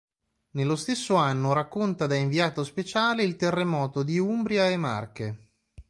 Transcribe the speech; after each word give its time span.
Nello 0.55 0.75
stesso 0.77 1.13
anno 1.13 1.53
racconta 1.53 2.07
da 2.07 2.15
inviato 2.15 2.63
speciale 2.63 3.21
il 3.21 3.35
terremoto 3.35 4.01
di 4.01 4.17
Umbria 4.17 4.67
e 4.67 4.75
Marche. 4.75 5.51